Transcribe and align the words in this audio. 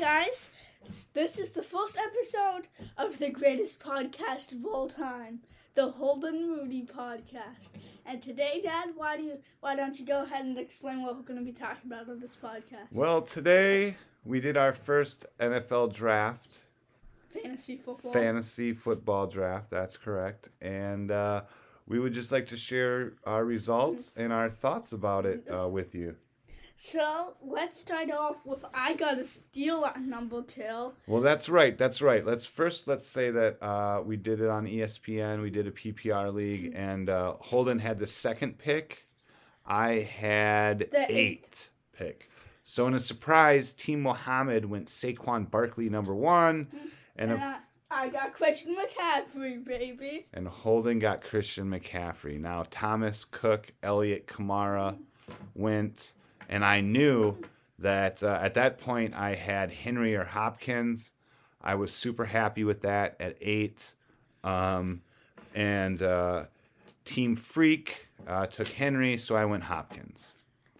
guys. 0.00 0.48
This 1.12 1.38
is 1.38 1.50
the 1.50 1.62
first 1.62 1.98
episode 1.98 2.68
of 2.96 3.18
the 3.18 3.28
greatest 3.28 3.80
podcast 3.80 4.50
of 4.52 4.64
all 4.64 4.88
time, 4.88 5.40
the 5.74 5.90
Holden 5.90 6.48
Rudy 6.48 6.86
podcast. 6.86 7.68
And 8.06 8.22
today, 8.22 8.62
Dad, 8.64 8.92
why 8.96 9.18
do 9.18 9.24
you 9.24 9.38
why 9.60 9.76
don't 9.76 10.00
you 10.00 10.06
go 10.06 10.22
ahead 10.22 10.46
and 10.46 10.56
explain 10.58 11.02
what 11.02 11.16
we're 11.16 11.22
going 11.22 11.38
to 11.38 11.44
be 11.44 11.52
talking 11.52 11.92
about 11.92 12.08
on 12.08 12.18
this 12.18 12.34
podcast? 12.34 12.90
Well, 12.92 13.20
today 13.20 13.96
we 14.24 14.40
did 14.40 14.56
our 14.56 14.72
first 14.72 15.26
NFL 15.38 15.92
draft, 15.92 16.60
Fantasy 17.28 17.76
football. 17.76 18.10
fantasy 18.10 18.72
football 18.72 19.26
draft. 19.26 19.68
That's 19.68 19.98
correct, 19.98 20.48
and 20.62 21.10
uh, 21.10 21.42
we 21.86 21.98
would 21.98 22.14
just 22.14 22.32
like 22.32 22.46
to 22.46 22.56
share 22.56 23.12
our 23.26 23.44
results 23.44 24.16
and 24.16 24.32
our 24.32 24.48
thoughts 24.48 24.92
about 24.92 25.26
it 25.26 25.46
uh, 25.50 25.68
with 25.68 25.94
you. 25.94 26.16
So 26.90 27.34
let's 27.46 27.78
start 27.78 28.10
off 28.10 28.36
with 28.46 28.64
I 28.72 28.94
got 28.94 29.18
a 29.18 29.24
steal 29.24 29.84
at 29.84 30.00
number 30.00 30.40
two. 30.40 30.92
Well, 31.06 31.20
that's 31.20 31.50
right. 31.50 31.76
That's 31.76 32.00
right. 32.00 32.24
Let's 32.24 32.46
first 32.46 32.88
let's 32.88 33.06
say 33.06 33.30
that 33.30 33.62
uh, 33.62 34.00
we 34.02 34.16
did 34.16 34.40
it 34.40 34.48
on 34.48 34.64
ESPN. 34.66 35.42
We 35.42 35.50
did 35.50 35.66
a 35.66 35.72
PPR 35.72 36.32
league, 36.32 36.72
and 36.74 37.10
uh, 37.10 37.34
Holden 37.38 37.80
had 37.80 37.98
the 37.98 38.06
second 38.06 38.56
pick. 38.56 39.06
I 39.66 40.08
had 40.18 40.88
The 40.90 41.02
eight 41.12 41.16
eighth. 41.44 41.68
pick. 41.92 42.30
So 42.64 42.86
in 42.86 42.94
a 42.94 43.00
surprise, 43.00 43.74
Team 43.74 44.00
Mohammed 44.00 44.64
went 44.64 44.86
Saquon 44.86 45.50
Barkley 45.50 45.90
number 45.90 46.14
one, 46.14 46.68
and 47.14 47.30
And 47.30 47.32
of, 47.32 47.40
I, 47.40 47.58
I 47.90 48.08
got 48.08 48.32
Christian 48.32 48.74
McCaffrey, 48.74 49.62
baby. 49.62 50.28
and 50.32 50.48
Holden 50.48 50.98
got 50.98 51.20
Christian 51.22 51.66
McCaffrey. 51.68 52.40
Now 52.40 52.64
Thomas 52.70 53.26
Cook, 53.30 53.70
Elliott 53.82 54.26
Kamara 54.26 54.96
went, 55.54 56.12
and 56.50 56.64
I 56.64 56.80
knew 56.80 57.36
that 57.78 58.22
uh, 58.22 58.38
at 58.42 58.54
that 58.54 58.78
point 58.78 59.14
I 59.14 59.34
had 59.34 59.70
Henry 59.70 60.14
or 60.14 60.24
Hopkins. 60.24 61.12
I 61.62 61.76
was 61.76 61.94
super 61.94 62.26
happy 62.26 62.64
with 62.64 62.82
that 62.82 63.16
at 63.20 63.36
eight, 63.40 63.94
um, 64.44 65.00
and 65.54 66.02
uh, 66.02 66.44
Team 67.04 67.36
Freak 67.36 68.08
uh, 68.26 68.46
took 68.46 68.68
Henry, 68.68 69.16
so 69.16 69.36
I 69.36 69.44
went 69.44 69.62
Hopkins. 69.62 70.32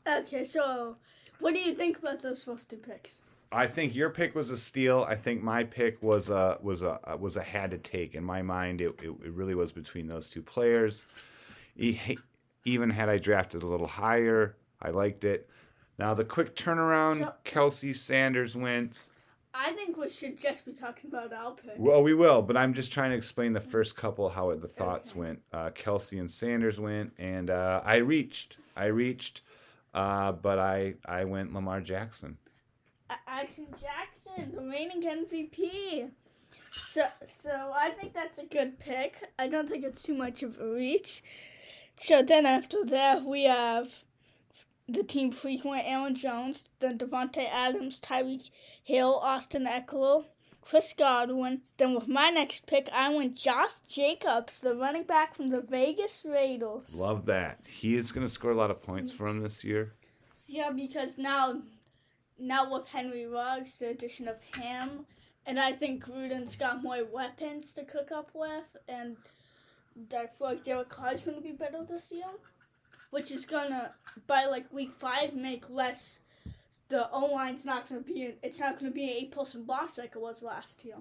Okay, 0.07 0.45
so 0.45 0.97
what 1.39 1.55
do 1.55 1.61
you 1.61 1.75
think 1.75 1.99
about 1.99 2.21
those 2.21 2.43
first 2.43 2.69
two 2.69 2.77
picks? 2.77 3.21
I 3.53 3.67
think 3.67 3.95
your 3.95 4.11
pick 4.11 4.35
was 4.35 4.51
a 4.51 4.57
steal. 4.57 5.05
I 5.09 5.17
think 5.17 5.43
my 5.43 5.65
pick 5.65 6.03
was 6.03 6.31
a 6.31 6.59
was 6.63 6.83
a 6.83 6.99
was 7.19 7.37
a 7.37 7.43
had 7.43 7.71
to 7.73 7.79
take. 7.79 8.15
In 8.15 8.25
my 8.25 8.43
mind, 8.43 8.81
it, 8.81 8.95
it, 9.03 9.09
it 9.09 9.33
really 9.33 9.55
was 9.55 9.73
between 9.73 10.07
those 10.07 10.29
two 10.29 10.43
players. 10.43 11.05
Even 12.65 12.91
had 12.91 13.09
I 13.09 13.19
drafted 13.19 13.63
a 13.63 13.67
little 13.67 13.87
higher, 13.87 14.57
I 14.83 14.91
liked 14.91 15.25
it. 15.25 15.49
Now 16.01 16.15
the 16.15 16.25
quick 16.25 16.57
turnaround, 16.57 17.19
So- 17.19 17.35
Kelce 17.45 17.95
Sanders 17.95 18.57
went. 18.57 19.01
I 19.53 19.73
think 19.73 19.99
we 19.99 20.09
should 20.09 20.41
just 20.41 20.65
be 20.65 20.73
talking 20.73 21.11
about 21.11 21.31
our 21.35 21.53
picks. 21.53 21.77
Well, 21.79 22.03
we 22.03 22.15
will, 22.15 22.41
but 22.41 22.57
I'm 22.57 22.73
just 22.73 22.91
trying 22.91 23.11
to 23.11 23.17
explain 23.17 23.53
the 23.53 23.61
first 23.61 23.97
couple 23.97 24.31
how 24.31 24.55
the 24.55 24.67
thoughts 24.67 25.11
Okay. 25.11 25.19
went. 25.21 25.43
Uh, 25.53 25.71
Kelce 25.71 26.19
and 26.19 26.31
Sanders 26.31 26.81
went, 26.81 27.13
and 27.19 27.51
uh, 27.51 27.83
I 27.85 27.97
reached. 27.97 28.57
I 28.77 28.87
reached, 28.87 29.43
uh, 29.93 30.33
but 30.33 30.59
I 30.59 30.95
I 31.05 31.25
went 31.25 31.53
Lamar 31.53 31.83
Jackson. 31.83 32.39
Action 33.27 33.67
Jackson, 33.79 34.53
the 34.55 34.63
reigning 34.63 35.03
MVP. 35.03 36.11
So, 36.71 37.03
so 37.27 37.73
I 37.75 37.91
think 37.91 38.15
that's 38.15 38.39
a 38.39 38.47
good 38.47 38.79
pick. 38.79 39.29
I 39.39 39.49
don't 39.49 39.69
think 39.69 39.85
it's 39.85 40.03
too 40.03 40.15
much 40.15 40.43
of 40.43 40.59
a 40.59 40.67
reach. 40.73 41.23
So 41.97 42.23
then 42.23 42.47
after 42.47 42.85
that, 42.87 43.25
we 43.25 43.43
have 43.45 44.05
the 44.93 45.03
team 45.03 45.31
frequent 45.31 45.83
Aaron 45.85 46.15
Jones, 46.15 46.65
then 46.81 46.99
Davante 46.99 47.49
Adams, 47.49 48.01
Tyreek 48.01 48.51
Hill, 48.83 49.21
Austin 49.23 49.67
Ekeler, 49.67 50.25
Chris 50.63 50.93
Godwin. 50.97 51.63
Then 51.79 51.95
with 51.95 52.09
my 52.09 52.31
next 52.31 52.67
pick, 52.67 52.89
I 52.93 53.09
went 53.15 53.37
Josh 53.37 53.81
Jacobs, 53.89 54.61
the 54.61 54.75
running 54.75 55.05
back 55.05 55.35
from 55.35 55.51
the 55.51 55.61
Vegas 55.61 56.25
Raiders. 56.25 56.95
Love 56.95 57.27
that. 57.27 57.61
He 57.69 57.97
is 57.97 58.13
going 58.13 58.27
to 58.27 58.33
score 58.33 58.53
a 58.53 58.57
lot 58.57 58.71
of 58.71 58.83
points 58.83 59.13
for 59.13 59.27
him 59.27 59.43
this 59.43 59.65
year. 59.65 59.95
Yeah, 60.47 60.71
because 60.71 61.19
now, 61.19 61.63
now 62.39 62.73
with 62.73 62.89
Henry 62.89 63.27
Ruggs, 63.27 63.79
the 63.79 63.89
addition 63.89 64.29
of 64.29 64.43
him, 64.57 65.07
and 65.47 65.59
I 65.59 65.73
think 65.73 66.05
Gruden's 66.05 66.57
got 66.57 66.83
more 66.83 67.05
weapons 67.05 67.73
to 67.75 67.85
cook 67.85 68.11
up 68.13 68.31
with, 68.35 68.77
and 68.89 69.17
I 70.13 70.27
feel 70.27 70.49
like 70.49 70.65
Derek 70.65 70.89
Carr's 70.89 71.23
going 71.23 71.37
to 71.37 71.43
be 71.43 71.53
better 71.53 71.85
this 71.89 72.11
year, 72.11 72.27
which 73.11 73.31
is 73.31 73.47
gonna 73.47 73.95
by 74.27 74.47
like 74.47 74.73
week 74.73 74.93
five 74.99 75.35
make 75.35 75.69
less. 75.69 76.21
The 76.89 77.09
O 77.11 77.27
line's 77.27 77.65
not 77.65 77.87
to 77.89 78.01
be. 78.01 78.25
An, 78.25 78.35
it's 78.43 78.59
not 78.59 78.81
to 78.81 78.91
be 78.91 79.05
an 79.05 79.17
eight 79.17 79.31
person 79.33 79.65
box 79.65 79.99
like 79.99 80.13
it 80.17 80.21
was 80.21 80.43
last 80.43 80.85
year. 80.85 80.97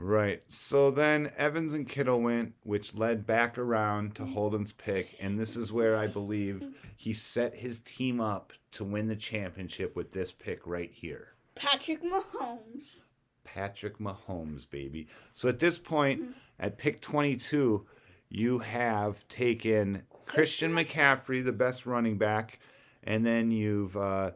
Right. 0.00 0.42
So 0.48 0.90
then 0.90 1.30
Evans 1.36 1.74
and 1.74 1.86
Kittle 1.86 2.22
went, 2.22 2.54
which 2.62 2.94
led 2.94 3.26
back 3.26 3.58
around 3.58 4.14
to 4.14 4.24
Holden's 4.24 4.72
pick. 4.72 5.14
And 5.20 5.38
this 5.38 5.56
is 5.56 5.72
where 5.72 5.94
I 5.94 6.06
believe 6.06 6.74
he 6.96 7.12
set 7.12 7.56
his 7.56 7.80
team 7.80 8.18
up 8.18 8.54
to 8.72 8.84
win 8.84 9.08
the 9.08 9.16
championship 9.16 9.94
with 9.94 10.12
this 10.12 10.32
pick 10.32 10.66
right 10.66 10.90
here. 10.90 11.34
Patrick 11.54 12.02
Mahomes. 12.02 13.02
Patrick 13.44 13.98
Mahomes, 13.98 14.68
baby. 14.68 15.06
So 15.34 15.50
at 15.50 15.58
this 15.58 15.76
point, 15.76 16.22
mm-hmm. 16.22 16.32
at 16.58 16.78
pick 16.78 17.02
22, 17.02 17.86
you 18.30 18.60
have 18.60 19.26
taken 19.28 20.02
Christian 20.24 20.72
McCaffrey, 20.72 21.44
the 21.44 21.52
best 21.52 21.84
running 21.84 22.16
back, 22.16 22.60
and 23.02 23.26
then 23.26 23.50
you've 23.50 23.96
uh, 23.96 24.30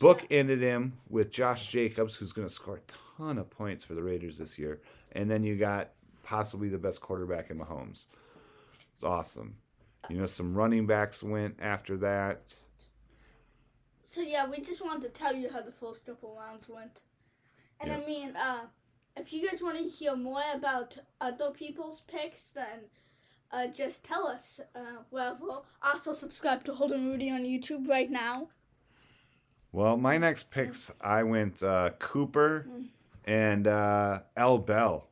bookended 0.00 0.60
him 0.60 0.94
with 1.10 1.30
Josh 1.30 1.68
Jacobs, 1.68 2.14
who's 2.14 2.32
going 2.32 2.48
to 2.48 2.52
score 2.52 2.76
a 2.76 2.92
ton 3.18 3.38
of 3.38 3.50
points 3.50 3.84
for 3.84 3.94
the 3.94 4.02
Raiders 4.02 4.38
this 4.38 4.58
year. 4.58 4.80
And 5.12 5.30
then 5.30 5.44
you 5.44 5.56
got 5.56 5.90
possibly 6.22 6.68
the 6.68 6.78
best 6.78 7.00
quarterback 7.00 7.50
in 7.50 7.58
Mahomes. 7.58 8.06
It's 8.94 9.04
awesome. 9.04 9.56
You 10.08 10.16
know, 10.16 10.26
some 10.26 10.54
running 10.54 10.86
backs 10.86 11.22
went 11.22 11.56
after 11.60 11.98
that. 11.98 12.54
So 14.02 14.22
yeah, 14.22 14.48
we 14.48 14.60
just 14.60 14.82
wanted 14.82 15.02
to 15.02 15.08
tell 15.10 15.36
you 15.36 15.50
how 15.50 15.60
the 15.60 15.72
first 15.72 16.06
couple 16.06 16.34
rounds 16.38 16.66
went. 16.68 17.02
And 17.80 17.92
I 17.92 17.98
mean, 18.06 18.34
uh, 18.36 18.62
if 19.16 19.32
you 19.32 19.48
guys 19.48 19.62
want 19.62 19.76
to 19.76 19.84
hear 19.84 20.16
more 20.16 20.42
about 20.54 20.96
other 21.20 21.50
people's 21.50 22.02
picks, 22.08 22.50
then 22.50 22.86
uh, 23.50 23.66
just 23.68 24.04
tell 24.04 24.26
us. 24.26 24.60
Uh, 24.74 25.02
wherever. 25.10 25.62
Also, 25.82 26.12
subscribe 26.12 26.64
to 26.64 26.74
Holden 26.74 27.06
Rudy 27.06 27.30
on 27.30 27.44
YouTube 27.44 27.88
right 27.88 28.10
now. 28.10 28.48
Well, 29.72 29.96
my 29.96 30.16
next 30.18 30.50
picks, 30.50 30.90
I 31.00 31.22
went 31.22 31.62
uh, 31.62 31.90
Cooper 31.98 32.66
and 33.24 33.66
uh, 33.66 34.20
L. 34.36 34.58
Bell. 34.58 35.08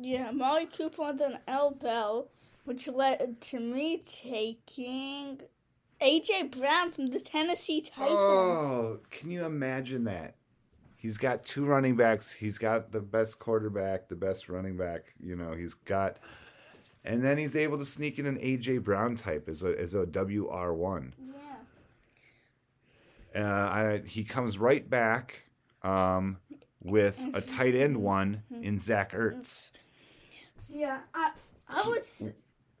Yeah, 0.00 0.30
Molly 0.30 0.66
Cooper 0.66 1.02
and 1.10 1.18
then 1.18 1.38
L. 1.46 1.72
Bell, 1.72 2.28
which 2.64 2.88
led 2.88 3.40
to 3.42 3.60
me 3.60 4.02
taking 4.06 5.40
AJ 6.00 6.56
Brown 6.56 6.90
from 6.92 7.06
the 7.06 7.20
Tennessee 7.20 7.80
Titans. 7.80 8.16
Oh, 8.18 9.00
can 9.10 9.30
you 9.30 9.44
imagine 9.44 10.04
that? 10.04 10.36
He's 10.96 11.18
got 11.18 11.44
two 11.44 11.64
running 11.64 11.94
backs. 11.94 12.32
He's 12.32 12.58
got 12.58 12.90
the 12.92 13.00
best 13.00 13.38
quarterback, 13.38 14.08
the 14.08 14.16
best 14.16 14.48
running 14.48 14.76
back. 14.76 15.14
You 15.20 15.36
know, 15.36 15.52
he's 15.52 15.74
got, 15.74 16.16
and 17.04 17.24
then 17.24 17.38
he's 17.38 17.56
able 17.56 17.78
to 17.78 17.84
sneak 17.84 18.18
in 18.18 18.26
an 18.26 18.36
AJ 18.38 18.84
Brown 18.84 19.16
type 19.16 19.48
as 19.48 19.62
a 19.62 19.78
as 19.78 19.94
a 19.94 20.04
WR 20.06 20.72
one. 20.72 21.14
Yeah. 23.34 23.42
Uh, 23.44 23.68
I, 23.68 24.02
he 24.06 24.24
comes 24.24 24.58
right 24.58 24.88
back 24.88 25.42
um, 25.82 26.38
with 26.82 27.24
a 27.34 27.40
tight 27.40 27.74
end 27.74 27.96
one 28.02 28.42
in 28.62 28.78
Zach 28.78 29.12
Ertz. 29.12 29.70
Yeah, 30.68 31.00
I 31.14 31.32
I 31.68 31.88
was 31.88 32.30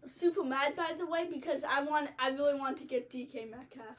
super 0.06 0.42
mad 0.42 0.74
by 0.74 0.94
the 0.98 1.06
way 1.06 1.28
because 1.30 1.64
I 1.64 1.82
want 1.82 2.10
I 2.18 2.30
really 2.30 2.58
wanted 2.58 2.78
to 2.78 2.84
get 2.84 3.10
DK 3.10 3.50
Metcalf, 3.50 3.96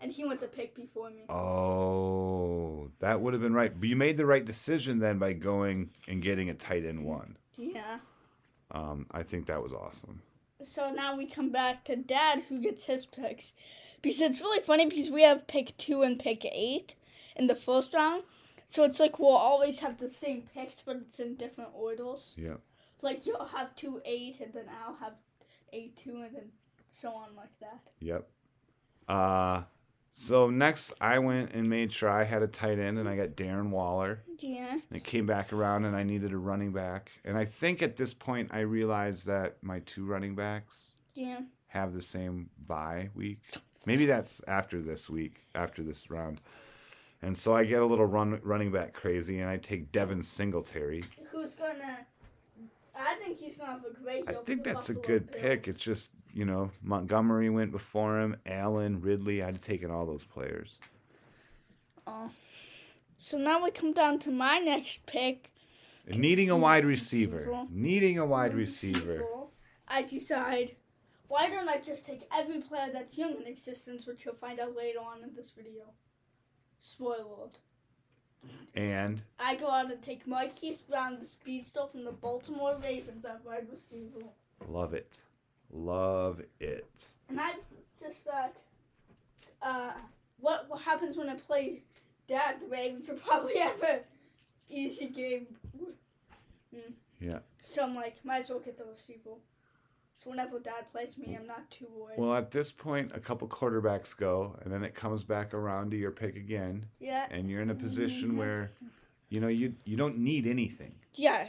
and 0.00 0.10
he 0.12 0.24
went 0.24 0.40
the 0.40 0.46
pick 0.46 0.74
before 0.74 1.10
me. 1.10 1.24
Oh, 1.28 2.90
that 3.00 3.20
would 3.20 3.34
have 3.34 3.42
been 3.42 3.54
right. 3.54 3.78
But 3.78 3.88
you 3.88 3.96
made 3.96 4.16
the 4.16 4.26
right 4.26 4.44
decision 4.44 4.98
then 4.98 5.18
by 5.18 5.34
going 5.34 5.90
and 6.08 6.22
getting 6.22 6.48
a 6.48 6.54
tight 6.54 6.84
end 6.86 7.04
one. 7.04 7.36
Yeah. 7.56 7.98
Um, 8.72 9.06
I 9.10 9.22
think 9.22 9.46
that 9.46 9.62
was 9.62 9.72
awesome. 9.72 10.22
So 10.62 10.90
now 10.90 11.16
we 11.16 11.26
come 11.26 11.50
back 11.50 11.84
to 11.84 11.96
Dad 11.96 12.44
who 12.48 12.60
gets 12.60 12.86
his 12.86 13.04
picks, 13.04 13.52
because 14.00 14.20
it's 14.20 14.40
really 14.40 14.62
funny 14.62 14.86
because 14.86 15.10
we 15.10 15.22
have 15.22 15.46
pick 15.46 15.76
two 15.76 16.02
and 16.02 16.18
pick 16.18 16.44
eight 16.44 16.94
in 17.36 17.46
the 17.46 17.54
first 17.54 17.94
round. 17.94 18.22
So 18.66 18.84
it's 18.84 18.98
like 18.98 19.18
we'll 19.18 19.30
always 19.30 19.80
have 19.80 19.98
the 19.98 20.08
same 20.08 20.48
picks, 20.54 20.80
but 20.80 20.96
it's 20.96 21.20
in 21.20 21.34
different 21.34 21.70
orders. 21.74 22.32
Yeah. 22.36 22.56
Like 23.02 23.26
you'll 23.26 23.44
have 23.44 23.74
two 23.74 24.00
eight, 24.04 24.40
and 24.40 24.54
then 24.54 24.66
I'll 24.82 24.96
have 24.96 25.14
eight 25.72 25.96
two, 25.96 26.22
and 26.22 26.34
then 26.34 26.50
so 26.88 27.10
on 27.10 27.36
like 27.36 27.58
that. 27.60 27.80
Yep. 28.00 28.28
Uh, 29.08 29.62
so 30.12 30.50
next 30.50 30.92
I 31.00 31.18
went 31.18 31.52
and 31.52 31.68
made 31.68 31.92
sure 31.92 32.08
I 32.08 32.24
had 32.24 32.42
a 32.42 32.46
tight 32.46 32.78
end, 32.78 32.98
and 32.98 33.08
I 33.08 33.16
got 33.16 33.30
Darren 33.30 33.70
Waller. 33.70 34.22
Yeah. 34.38 34.72
And 34.72 34.82
it 34.96 35.04
came 35.04 35.26
back 35.26 35.52
around, 35.52 35.84
and 35.84 35.96
I 35.96 36.02
needed 36.02 36.32
a 36.32 36.36
running 36.36 36.72
back. 36.72 37.10
And 37.24 37.36
I 37.36 37.44
think 37.44 37.82
at 37.82 37.96
this 37.96 38.12
point 38.14 38.50
I 38.52 38.60
realized 38.60 39.26
that 39.26 39.56
my 39.62 39.80
two 39.80 40.04
running 40.04 40.34
backs 40.34 40.92
Yeah. 41.14 41.40
have 41.68 41.92
the 41.94 42.02
same 42.02 42.50
bye 42.66 43.08
week. 43.14 43.40
Maybe 43.86 44.06
that's 44.06 44.40
after 44.46 44.80
this 44.80 45.10
week, 45.10 45.40
after 45.54 45.82
this 45.82 46.08
round. 46.10 46.40
And 47.22 47.36
so 47.36 47.54
I 47.54 47.64
get 47.64 47.80
a 47.82 47.86
little 47.86 48.06
run 48.06 48.40
running 48.42 48.70
back 48.72 48.92
crazy, 48.92 49.40
and 49.40 49.48
I 49.48 49.56
take 49.56 49.92
Devin 49.92 50.22
Singletary. 50.22 51.02
Who's 51.30 51.56
gonna? 51.56 51.98
I 52.94 53.14
think 53.24 53.38
he's 53.38 53.56
gonna 53.56 53.72
have 53.72 53.84
a 53.84 53.94
great. 54.02 54.24
I 54.28 54.34
think 54.44 54.62
that's 54.64 54.90
a 54.90 54.94
good 54.94 55.30
pick. 55.32 55.66
It's 55.68 55.78
just 55.78 56.10
you 56.32 56.44
know 56.44 56.70
Montgomery 56.82 57.50
went 57.50 57.72
before 57.72 58.20
him, 58.20 58.36
Allen, 58.46 59.00
Ridley. 59.00 59.42
I'd 59.42 59.54
have 59.54 59.62
taken 59.62 59.90
all 59.90 60.06
those 60.06 60.24
players. 60.24 60.78
Oh. 62.06 62.30
So 63.18 63.38
now 63.38 63.62
we 63.62 63.70
come 63.70 63.92
down 63.92 64.18
to 64.20 64.30
my 64.30 64.58
next 64.58 65.06
pick. 65.06 65.52
Needing 66.08 66.50
a 66.50 66.56
wide 66.56 66.84
receiver. 66.84 67.66
Needing 67.70 68.18
a 68.18 68.26
wide 68.26 68.54
receiver. 68.54 69.22
I 69.86 70.02
decide. 70.02 70.76
Why 71.28 71.48
don't 71.48 71.68
I 71.68 71.78
just 71.78 72.04
take 72.04 72.26
every 72.36 72.60
player 72.60 72.90
that's 72.92 73.16
young 73.16 73.36
in 73.36 73.46
existence, 73.46 74.06
which 74.06 74.24
you'll 74.24 74.34
find 74.34 74.58
out 74.58 74.76
later 74.76 74.98
on 74.98 75.22
in 75.22 75.34
this 75.34 75.50
video. 75.50 75.84
Spoiler 76.80 77.22
alert. 77.22 77.58
And 78.74 79.22
I 79.38 79.54
go 79.54 79.70
out 79.70 79.92
and 79.92 80.02
take 80.02 80.26
Marquise 80.26 80.80
Brown, 80.80 81.20
the 81.20 81.26
speedster 81.26 81.82
from 81.90 82.04
the 82.04 82.12
Baltimore 82.12 82.76
Ravens, 82.82 83.24
at 83.24 83.44
wide 83.44 83.68
receiver. 83.70 84.26
love 84.68 84.94
it. 84.94 85.20
Love 85.72 86.40
it. 86.60 87.06
And 87.28 87.40
I 87.40 87.52
just 88.00 88.24
thought, 88.24 88.60
uh, 89.62 89.92
what 90.40 90.66
what 90.68 90.82
happens 90.82 91.16
when 91.16 91.28
I 91.28 91.34
play 91.34 91.82
Dad? 92.28 92.56
The 92.60 92.66
Ravens 92.66 93.08
will 93.08 93.16
probably 93.16 93.58
have 93.58 93.82
a 93.82 94.00
easy 94.68 95.08
game. 95.08 95.46
Mm. 96.74 96.92
Yeah. 97.20 97.38
So 97.62 97.84
I'm 97.84 97.94
like, 97.94 98.16
might 98.24 98.40
as 98.40 98.50
well 98.50 98.58
get 98.58 98.76
the 98.76 98.84
receiver. 98.84 99.30
So 100.14 100.30
whenever 100.30 100.58
Dad 100.58 100.90
plays 100.90 101.16
me, 101.18 101.36
I'm 101.38 101.46
not 101.46 101.70
too 101.70 101.86
worried. 101.96 102.18
Well, 102.18 102.34
at 102.34 102.50
this 102.50 102.70
point, 102.70 103.12
a 103.14 103.18
couple 103.20 103.48
quarterbacks 103.48 104.16
go, 104.16 104.56
and 104.62 104.72
then 104.72 104.84
it 104.84 104.94
comes 104.94 105.24
back 105.24 105.52
around 105.54 105.90
to 105.92 105.96
your 105.96 106.10
pick 106.10 106.36
again, 106.36 106.86
yeah, 107.00 107.26
and 107.30 107.48
you're 107.50 107.62
in 107.62 107.70
a 107.70 107.74
position 107.74 108.32
Mhm. 108.32 108.36
where, 108.36 108.72
you 109.30 109.40
know, 109.40 109.48
you 109.48 109.74
you 109.84 109.96
don't 109.96 110.18
need 110.18 110.46
anything. 110.46 110.94
yeah. 111.14 111.48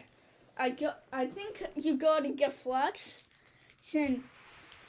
I 0.56 0.70
go. 0.70 0.94
I 1.12 1.26
think 1.26 1.64
you 1.76 1.98
go 1.98 2.14
out 2.14 2.26
and 2.26 2.38
get 2.38 2.54
flex. 2.54 3.24
Then, 3.92 4.24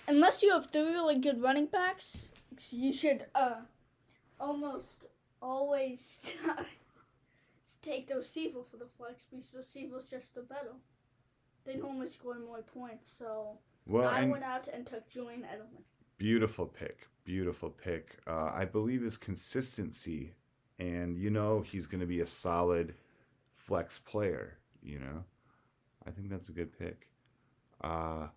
unless 0.06 0.42
you 0.42 0.52
have 0.52 0.66
three 0.70 0.92
really 0.92 1.18
good 1.18 1.42
running 1.42 1.66
backs, 1.66 2.26
you 2.70 2.92
should 2.92 3.26
uh 3.34 3.56
almost 4.38 5.06
always 5.42 6.32
take 7.82 8.08
the 8.08 8.16
receiver 8.16 8.60
for 8.70 8.76
the 8.76 8.86
flex 8.96 9.24
because 9.30 9.50
the 9.50 9.58
receiver's 9.58 10.04
just 10.06 10.34
the 10.34 10.42
better. 10.42 10.72
They 11.64 11.76
normally 11.76 12.08
score 12.08 12.38
more 12.38 12.62
points, 12.62 13.10
so 13.18 13.58
Well, 13.86 14.08
I 14.08 14.24
went 14.24 14.44
out 14.44 14.68
and 14.68 14.86
took 14.86 15.08
Julian 15.08 15.42
Edelman. 15.42 15.82
beautiful 16.18 16.66
pick, 16.66 17.08
beautiful 17.24 17.70
pick. 17.70 18.16
Uh, 18.26 18.50
I 18.54 18.64
believe 18.64 19.02
his 19.02 19.16
consistency, 19.16 20.34
and 20.78 21.16
you 21.16 21.30
know 21.30 21.62
he's 21.62 21.86
going 21.86 22.00
to 22.00 22.06
be 22.06 22.20
a 22.20 22.26
solid 22.26 22.94
flex 23.56 23.98
player. 24.04 24.58
You 24.82 24.98
know, 25.00 25.24
I 26.06 26.10
think 26.10 26.28
that's 26.30 26.48
a 26.50 26.52
good 26.52 26.78
pick. 26.78 27.08
Uh, 27.82 28.28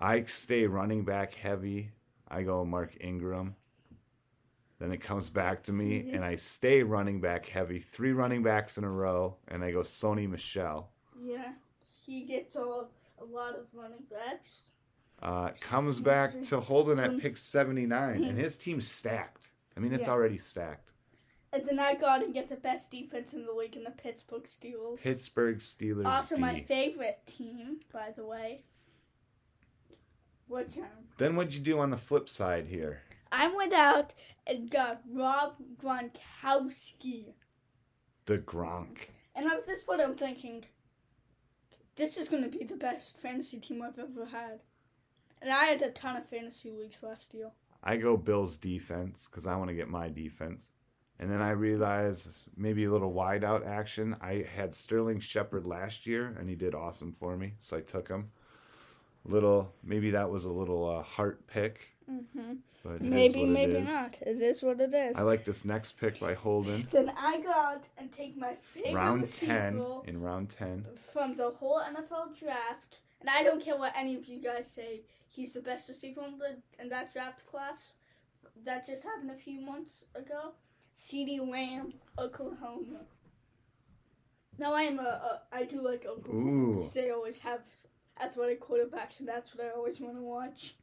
I 0.00 0.24
stay 0.24 0.66
running 0.66 1.04
back 1.04 1.34
heavy. 1.34 1.90
I 2.28 2.42
go 2.42 2.64
Mark 2.64 2.96
Ingram. 3.00 3.56
Then 4.78 4.92
it 4.92 5.02
comes 5.02 5.28
back 5.28 5.62
to 5.64 5.72
me, 5.72 6.02
Mhm. 6.02 6.14
and 6.14 6.24
I 6.24 6.36
stay 6.36 6.82
running 6.82 7.20
back 7.20 7.44
heavy. 7.46 7.80
Three 7.80 8.12
running 8.12 8.42
backs 8.42 8.78
in 8.78 8.84
a 8.84 8.90
row, 8.90 9.36
and 9.48 9.62
I 9.62 9.72
go 9.72 9.80
Sony 9.80 10.28
Michel. 10.28 10.90
Yeah, 11.20 11.52
he 12.06 12.24
gets 12.24 12.56
a, 12.56 12.60
a 13.18 13.24
lot 13.24 13.56
of 13.56 13.66
running 13.74 14.04
backs. 14.10 14.68
Uh, 15.20 15.50
comes 15.60 16.00
back 16.12 16.40
to 16.44 16.60
Holden 16.60 16.98
at 16.98 17.18
pick 17.18 17.36
79, 17.36 18.20
Mhm. 18.22 18.28
and 18.30 18.38
his 18.38 18.56
team's 18.56 18.88
stacked. 18.90 19.50
I 19.76 19.80
mean, 19.80 19.92
it's 19.92 20.04
Yeah. 20.04 20.10
already 20.12 20.38
stacked. 20.38 20.92
And 21.52 21.66
then 21.68 21.78
I 21.78 21.94
go 21.94 22.06
out 22.06 22.22
and 22.22 22.32
get 22.32 22.48
the 22.48 22.56
best 22.56 22.90
defense 22.90 23.34
in 23.34 23.44
the 23.44 23.52
league 23.52 23.76
in 23.76 23.84
the 23.84 23.90
Pittsburgh 23.90 24.44
Steelers. 24.44 25.02
Pittsburgh 25.02 25.58
Steelers. 25.58 26.06
also, 26.06 26.36
D. 26.36 26.40
my 26.40 26.60
favorite 26.62 27.26
team, 27.26 27.80
by 27.92 28.12
the 28.12 28.24
way. 28.24 28.64
Um, 30.52 30.64
Then 31.18 31.36
what'd 31.36 31.54
you 31.54 31.60
do 31.60 31.78
on 31.78 31.90
the 31.90 31.96
flip 31.96 32.28
side 32.28 32.66
here? 32.66 33.02
I 33.32 33.54
went 33.54 33.72
out 33.72 34.14
and 34.46 34.70
got 34.70 35.02
Rob 35.10 35.54
Gronkowski. 35.80 37.34
The 38.26 38.38
Gronk. 38.38 39.08
And 39.34 39.46
at 39.46 39.66
this 39.66 39.82
point, 39.82 40.00
I'm 40.00 40.16
thinking, 40.16 40.64
this 41.96 42.16
is 42.16 42.28
going 42.28 42.42
to 42.42 42.48
be 42.48 42.64
the 42.64 42.76
best 42.76 43.18
fantasy 43.18 43.58
team 43.58 43.82
I've 43.82 43.98
ever 43.98 44.26
had. 44.26 44.60
And 45.40 45.50
I 45.50 45.66
had 45.66 45.82
a 45.82 45.90
ton 45.90 46.16
of 46.16 46.28
fantasy 46.28 46.70
leagues 46.70 47.02
last 47.02 47.32
year. 47.32 47.50
I 47.82 47.96
go 47.96 48.16
Bills 48.16 48.58
defense 48.58 49.28
because 49.30 49.46
I 49.46 49.56
want 49.56 49.68
to 49.68 49.76
get 49.76 49.88
my 49.88 50.08
defense. 50.08 50.72
And 51.18 51.30
then 51.30 51.40
I 51.40 51.50
realize 51.50 52.28
maybe 52.56 52.84
a 52.84 52.92
little 52.92 53.12
wide 53.12 53.44
out 53.44 53.64
action. 53.64 54.16
I 54.20 54.46
had 54.54 54.74
Sterling 54.74 55.20
Shepard 55.20 55.66
last 55.66 56.06
year, 56.06 56.34
and 56.38 56.48
he 56.48 56.54
did 56.54 56.74
awesome 56.74 57.12
for 57.12 57.36
me, 57.36 57.54
so 57.60 57.76
I 57.76 57.80
took 57.82 58.08
him. 58.08 58.30
Little, 59.24 59.72
maybe 59.84 60.10
that 60.12 60.30
was 60.30 60.44
a 60.44 60.50
little 60.50 60.88
uh, 60.88 61.02
heart 61.02 61.46
pick, 61.46 61.80
hmm 62.06 62.54
but 62.82 63.02
Maybe, 63.02 63.42
it 63.42 63.48
maybe 63.48 63.80
not. 63.80 64.18
It 64.22 64.40
is 64.40 64.62
what 64.62 64.80
it 64.80 64.94
is. 64.94 65.18
I 65.18 65.22
like 65.22 65.44
this 65.44 65.64
next 65.64 65.98
pick 65.98 66.18
by 66.18 66.34
Holden. 66.34 66.86
Then 66.90 67.12
I 67.16 67.40
go 67.40 67.50
out 67.50 67.88
and 67.98 68.10
take 68.10 68.36
my 68.38 68.54
favorite 68.54 68.94
round 68.94 69.20
receiver 69.22 69.52
10 69.52 69.84
in 70.06 70.22
round 70.22 70.50
10 70.50 70.86
from 71.12 71.36
the 71.36 71.50
whole 71.50 71.80
NFL 71.80 72.38
draft. 72.38 73.00
And 73.20 73.28
I 73.28 73.42
don't 73.42 73.62
care 73.62 73.76
what 73.76 73.92
any 73.94 74.14
of 74.14 74.26
you 74.26 74.40
guys 74.40 74.66
say. 74.66 75.02
He's 75.28 75.52
the 75.52 75.60
best 75.60 75.88
receiver 75.88 76.22
in, 76.22 76.38
the, 76.38 76.56
in 76.82 76.88
that 76.88 77.12
draft 77.12 77.46
class. 77.46 77.92
That 78.64 78.86
just 78.86 79.02
happened 79.02 79.30
a 79.30 79.34
few 79.36 79.60
months 79.60 80.04
ago. 80.14 80.52
CeeDee 80.96 81.46
Lamb, 81.46 81.92
Oklahoma. 82.18 83.04
Now 84.58 84.72
I 84.72 84.82
am 84.82 84.98
a, 84.98 85.02
a 85.02 85.40
I 85.52 85.64
do 85.64 85.82
like 85.82 86.06
Oklahoma 86.06 86.80
Ooh. 86.80 86.90
they 86.94 87.10
always 87.10 87.38
have 87.40 87.60
athletic 88.20 88.60
quarterbacks, 88.60 89.18
and 89.18 89.28
that's 89.28 89.54
what 89.54 89.66
I 89.66 89.70
always 89.70 90.00
want 90.00 90.16
to 90.16 90.22
watch. 90.22 90.74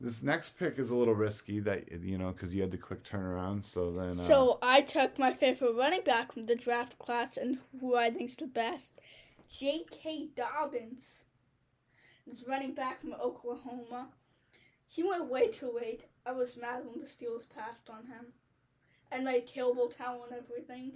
this 0.00 0.22
next 0.22 0.58
pick 0.58 0.78
is 0.78 0.90
a 0.90 0.96
little 0.96 1.14
risky 1.14 1.60
that 1.60 1.90
you 2.02 2.18
know 2.18 2.32
because 2.32 2.54
you 2.54 2.60
had 2.62 2.70
the 2.70 2.76
quick 2.76 3.02
turnaround 3.04 3.64
so 3.64 3.90
then 3.92 4.10
uh, 4.10 4.14
So 4.14 4.58
I 4.62 4.80
took 4.82 5.18
my 5.18 5.32
favorite 5.32 5.74
running 5.74 6.02
back 6.02 6.32
from 6.32 6.46
the 6.46 6.54
draft 6.56 6.98
class 6.98 7.36
and 7.36 7.58
who 7.80 7.94
I 7.96 8.10
think's 8.10 8.36
the 8.36 8.46
best, 8.46 9.00
J.K. 9.48 10.28
Dobbins. 10.36 11.24
This 12.26 12.42
running 12.48 12.74
back 12.74 13.00
from 13.02 13.12
Oklahoma. 13.14 14.08
He 14.88 15.02
went 15.02 15.26
way 15.30 15.48
too 15.48 15.70
late. 15.74 16.04
I 16.26 16.32
was 16.32 16.56
mad 16.56 16.82
when 16.86 17.00
the 17.00 17.06
Steelers 17.06 17.46
passed 17.48 17.90
on 17.90 18.04
him, 18.06 18.32
and 19.12 19.24
my 19.24 19.40
terrible 19.40 19.88
talent 19.88 20.30
and 20.32 20.40
everything. 20.42 20.92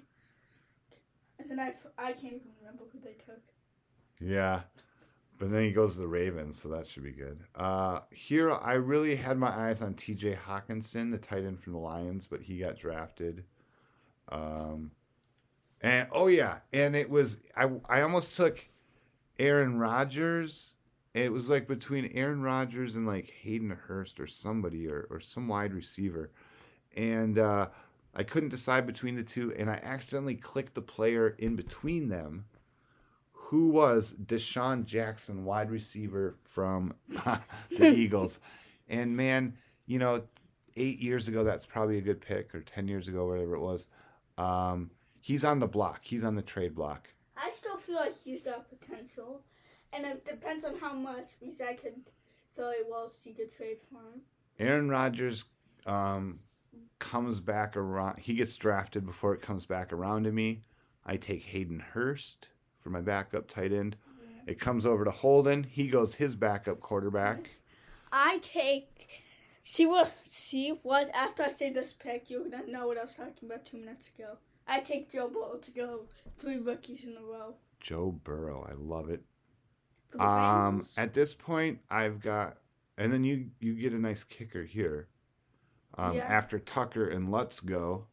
And 1.38 1.50
then 1.50 1.60
I, 1.60 1.68
f- 1.68 1.92
I 1.98 2.12
can't 2.12 2.34
even 2.34 2.52
remember 2.60 2.84
who 2.92 2.98
they 3.00 3.12
took. 3.24 3.42
yeah 4.20 4.60
but 5.38 5.50
then 5.50 5.62
he 5.62 5.72
goes 5.72 5.94
to 5.94 6.00
the 6.00 6.08
ravens 6.08 6.60
so 6.60 6.68
that 6.68 6.86
should 6.86 7.04
be 7.04 7.12
good. 7.12 7.38
Uh 7.54 8.00
here 8.10 8.52
i 8.52 8.74
really 8.74 9.16
had 9.16 9.38
my 9.38 9.50
eyes 9.50 9.82
on 9.82 9.94
tj 9.94 10.36
hockenson 10.36 11.10
the 11.10 11.18
tight 11.18 11.44
end 11.44 11.60
from 11.60 11.72
the 11.74 11.78
lions 11.78 12.26
but 12.28 12.40
he 12.40 12.58
got 12.58 12.78
drafted. 12.78 13.44
Um 14.30 14.90
and 15.80 16.08
oh 16.12 16.26
yeah 16.26 16.58
and 16.72 16.96
it 16.96 17.08
was 17.08 17.40
i 17.56 17.68
i 17.88 18.00
almost 18.02 18.36
took 18.36 18.64
aaron 19.38 19.78
rodgers. 19.78 20.74
It 21.14 21.32
was 21.32 21.48
like 21.48 21.66
between 21.66 22.12
aaron 22.14 22.42
rodgers 22.42 22.96
and 22.96 23.06
like 23.06 23.32
hayden 23.42 23.70
hurst 23.70 24.20
or 24.20 24.26
somebody 24.26 24.88
or, 24.88 25.06
or 25.10 25.20
some 25.20 25.48
wide 25.48 25.72
receiver. 25.72 26.30
And 26.96 27.38
uh 27.38 27.68
I 28.14 28.24
couldn't 28.24 28.48
decide 28.48 28.86
between 28.86 29.14
the 29.14 29.22
two, 29.22 29.54
and 29.56 29.70
I 29.70 29.80
accidentally 29.82 30.34
clicked 30.34 30.74
the 30.74 30.82
player 30.82 31.36
in 31.38 31.54
between 31.54 32.08
them, 32.08 32.46
who 33.48 33.68
was 33.68 34.14
DeSean 34.26 34.84
Jackson, 34.84 35.42
wide 35.42 35.70
receiver 35.70 36.36
from 36.44 36.92
the 37.70 37.94
Eagles. 37.96 38.40
And 38.90 39.16
man, 39.16 39.54
you 39.86 39.98
know, 39.98 40.24
eight 40.76 40.98
years 40.98 41.28
ago, 41.28 41.44
that's 41.44 41.64
probably 41.64 41.96
a 41.96 42.02
good 42.02 42.20
pick, 42.20 42.54
or 42.54 42.60
10 42.60 42.88
years 42.88 43.08
ago, 43.08 43.26
whatever 43.26 43.54
it 43.54 43.60
was. 43.60 43.86
Um, 44.36 44.90
he's 45.20 45.44
on 45.44 45.60
the 45.60 45.66
block, 45.66 46.00
he's 46.02 46.24
on 46.24 46.34
the 46.34 46.42
trade 46.42 46.74
block. 46.74 47.08
I 47.38 47.50
still 47.56 47.78
feel 47.78 47.96
like 47.96 48.14
he's 48.14 48.44
got 48.44 48.68
potential, 48.68 49.40
and 49.94 50.04
it 50.04 50.26
depends 50.26 50.66
on 50.66 50.78
how 50.78 50.92
much 50.92 51.30
because 51.40 51.62
I 51.62 51.72
could 51.72 51.94
very 52.54 52.84
well 52.86 53.08
see 53.08 53.30
a 53.30 53.46
trade 53.56 53.78
for 53.88 53.96
him. 53.96 54.20
Aaron 54.58 54.90
Rodgers 54.90 55.44
um, 55.86 56.40
comes 56.98 57.40
back 57.40 57.78
around. 57.78 58.18
He 58.18 58.34
gets 58.34 58.56
drafted 58.56 59.06
before 59.06 59.32
it 59.32 59.40
comes 59.40 59.64
back 59.64 59.90
around 59.90 60.24
to 60.24 60.32
me. 60.32 60.64
I 61.06 61.16
take 61.16 61.44
Hayden 61.44 61.80
Hurst 61.80 62.48
for 62.88 62.92
my 62.92 63.00
backup 63.02 63.48
tight 63.48 63.70
end. 63.72 63.96
It 64.46 64.58
comes 64.58 64.86
over 64.86 65.04
to 65.04 65.10
Holden. 65.10 65.62
He 65.62 65.88
goes 65.88 66.14
his 66.14 66.34
backup 66.34 66.80
quarterback. 66.80 67.50
I 68.10 68.38
take. 68.38 69.08
See 69.62 69.84
what? 69.84 70.10
See 70.24 70.70
what? 70.82 71.10
After 71.12 71.42
I 71.42 71.50
say 71.50 71.70
this 71.70 71.92
pick, 71.92 72.30
you're 72.30 72.48
gonna 72.48 72.66
know 72.66 72.86
what 72.86 72.96
I 72.96 73.02
was 73.02 73.14
talking 73.14 73.46
about 73.46 73.66
two 73.66 73.76
minutes 73.76 74.08
ago. 74.16 74.38
I 74.66 74.80
take 74.80 75.12
Joe 75.12 75.28
Burrow 75.28 75.58
to 75.60 75.70
go 75.70 76.00
three 76.38 76.56
rookies 76.56 77.04
in 77.04 77.14
a 77.16 77.20
row. 77.20 77.56
Joe 77.80 78.18
Burrow. 78.24 78.66
I 78.68 78.72
love 78.78 79.10
it. 79.10 79.22
Um, 80.18 80.86
at 80.96 81.12
this 81.12 81.34
point, 81.34 81.80
I've 81.90 82.20
got, 82.20 82.56
and 82.96 83.12
then 83.12 83.22
you 83.22 83.50
you 83.60 83.74
get 83.74 83.92
a 83.92 83.98
nice 83.98 84.24
kicker 84.24 84.64
here. 84.64 85.08
Um, 85.98 86.14
Yeah. 86.16 86.24
After 86.24 86.58
Tucker 86.58 87.10
and 87.10 87.30
Lutz 87.30 87.60
go, 87.60 88.06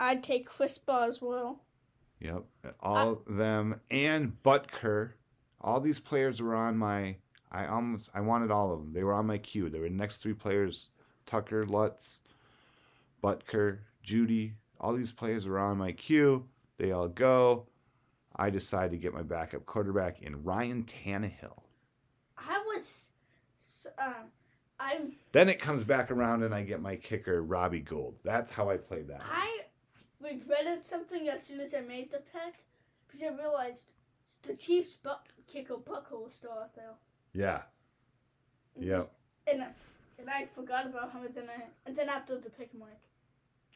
I'd 0.00 0.24
take 0.24 0.46
Chris 0.46 0.78
Boswell. 0.78 1.60
Yep, 2.20 2.44
all 2.80 3.22
of 3.26 3.36
them 3.36 3.80
and 3.90 4.36
Butker. 4.42 5.12
All 5.60 5.80
these 5.80 6.00
players 6.00 6.40
were 6.40 6.54
on 6.54 6.76
my. 6.76 7.16
I 7.52 7.66
almost 7.66 8.10
I 8.14 8.20
wanted 8.20 8.50
all 8.50 8.72
of 8.72 8.80
them. 8.80 8.92
They 8.92 9.04
were 9.04 9.14
on 9.14 9.26
my 9.26 9.38
queue. 9.38 9.68
They 9.68 9.78
were 9.78 9.88
the 9.88 9.94
next 9.94 10.16
three 10.18 10.34
players: 10.34 10.88
Tucker, 11.26 11.66
Lutz, 11.66 12.20
Butker, 13.22 13.78
Judy. 14.02 14.54
All 14.80 14.94
these 14.94 15.12
players 15.12 15.46
were 15.46 15.58
on 15.58 15.78
my 15.78 15.92
queue. 15.92 16.44
They 16.78 16.92
all 16.92 17.08
go. 17.08 17.66
I 18.36 18.50
decided 18.50 18.90
to 18.90 18.98
get 18.98 19.14
my 19.14 19.22
backup 19.22 19.64
quarterback 19.64 20.20
in 20.20 20.44
Ryan 20.44 20.84
Tannehill. 20.84 21.62
I 22.36 22.62
was, 22.66 23.08
um, 23.98 24.14
I'm, 24.78 25.12
Then 25.32 25.48
it 25.48 25.58
comes 25.58 25.84
back 25.84 26.10
around 26.10 26.42
and 26.42 26.54
I 26.54 26.62
get 26.62 26.82
my 26.82 26.96
kicker 26.96 27.42
Robbie 27.42 27.80
Gould. 27.80 28.16
That's 28.24 28.50
how 28.50 28.68
I 28.68 28.76
played 28.76 29.08
that. 29.08 29.22
I 29.24 29.60
regretted 30.30 30.84
something 30.84 31.28
as 31.28 31.42
soon 31.42 31.60
as 31.60 31.74
I 31.74 31.80
made 31.80 32.10
the 32.10 32.18
pick 32.18 32.64
because 33.06 33.22
I 33.22 33.28
realized 33.36 33.84
the 34.42 34.54
Chiefs' 34.54 34.96
buck, 35.02 35.28
kicker 35.46 35.76
Buckle 35.76 36.24
was 36.24 36.34
still 36.34 36.52
out 36.52 36.74
there. 36.74 36.94
Yeah. 37.32 37.62
Yep. 38.78 39.10
And 39.46 39.62
I- 39.62 39.74
and 40.18 40.30
I 40.30 40.46
forgot 40.46 40.86
about 40.86 41.12
him, 41.12 41.24
and 41.26 41.34
then 41.34 41.48
I 41.50 41.64
and 41.84 41.94
then 41.96 42.08
after 42.08 42.38
the 42.38 42.48
pick, 42.50 42.70
I'm 42.74 42.80
like, 42.80 42.90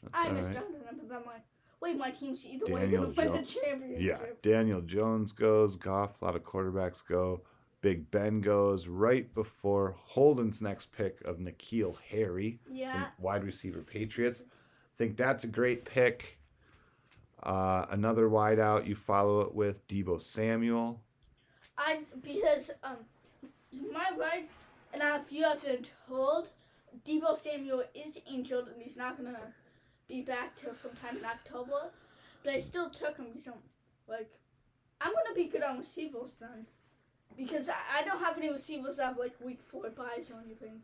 That's 0.02 0.14
I 0.14 0.30
missed 0.32 0.48
right. 0.48 0.56
out 0.56 0.66
on 0.66 0.72
him, 0.74 0.80
but 0.98 1.08
then 1.08 1.18
I'm 1.18 1.26
like, 1.26 1.42
wait, 1.80 1.96
my 1.98 2.10
team's 2.10 2.46
either 2.46 2.64
way 2.66 2.80
Daniel 2.82 3.10
gonna 3.12 3.30
win 3.30 3.40
the 3.42 3.46
championship. 3.46 4.00
Yeah, 4.00 4.18
Daniel 4.42 4.80
Jones 4.80 5.32
goes, 5.32 5.76
Goff, 5.76 6.20
a 6.20 6.24
lot 6.24 6.36
of 6.36 6.42
quarterbacks 6.42 7.06
go. 7.06 7.42
Big 7.82 8.10
Ben 8.10 8.40
goes 8.40 8.86
right 8.88 9.32
before 9.34 9.96
Holden's 10.02 10.60
next 10.60 10.92
pick 10.92 11.20
of 11.22 11.38
N'Keal 11.38 11.96
Harry, 12.10 12.58
Yeah. 12.70 13.10
wide 13.18 13.44
receiver 13.44 13.82
Patriots. 13.82 14.42
I 14.42 14.96
Think 14.96 15.16
that's 15.16 15.44
a 15.44 15.46
great 15.46 15.84
pick. 15.86 16.38
Uh, 17.42 17.86
another 17.90 18.28
wideout 18.28 18.86
you 18.86 18.94
follow 18.94 19.40
it 19.40 19.54
with 19.54 19.86
Deebo 19.88 20.20
Samuel. 20.20 21.00
I 21.78 22.00
because 22.22 22.70
um, 22.84 22.98
my 23.92 24.10
right, 24.18 24.48
and 24.92 25.02
if 25.02 25.32
you 25.32 25.44
haven't 25.44 25.90
told, 26.06 26.48
Deebo 27.06 27.34
Samuel 27.36 27.84
is 27.94 28.20
injured 28.30 28.66
and 28.68 28.82
he's 28.82 28.96
not 28.96 29.16
gonna 29.16 29.38
be 30.06 30.20
back 30.20 30.54
till 30.56 30.74
sometime 30.74 31.16
in 31.16 31.24
October. 31.24 31.90
But 32.44 32.54
I 32.54 32.60
still 32.60 32.90
took 32.90 33.16
him 33.16 33.26
because 33.32 33.46
I'm 33.48 33.54
like, 34.08 34.30
I'm 35.00 35.12
gonna 35.12 35.34
be 35.34 35.44
good 35.46 35.62
on 35.62 35.78
receivers 35.78 36.34
then, 36.40 36.66
because 37.36 37.70
I, 37.70 38.00
I 38.00 38.04
don't 38.04 38.22
have 38.22 38.36
any 38.36 38.50
receivers 38.50 38.96
that 38.96 39.06
have 39.06 39.18
like 39.18 39.34
week 39.42 39.60
four 39.62 39.88
buys 39.90 40.30
or 40.30 40.40
anything. 40.44 40.80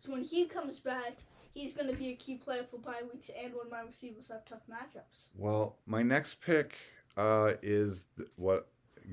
So 0.00 0.12
when 0.12 0.22
he 0.22 0.46
comes 0.46 0.78
back, 0.78 1.16
he's 1.56 1.74
gonna 1.74 1.92
be 1.94 2.08
a 2.10 2.14
key 2.16 2.36
player 2.36 2.64
for 2.70 2.78
bye 2.78 3.02
weeks 3.12 3.30
and 3.42 3.52
when 3.54 3.70
my 3.70 3.80
receivers 3.80 4.28
have 4.28 4.44
tough 4.44 4.60
matchups. 4.70 5.28
Well, 5.36 5.76
my 5.86 6.02
next 6.02 6.40
pick 6.40 6.74
uh, 7.16 7.52
is 7.62 8.08
th- 8.16 8.28
what 8.36 8.68